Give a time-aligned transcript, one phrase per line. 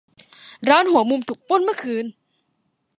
[0.69, 2.05] ร้านหัวมุมถูกปล้นเมื่อคืน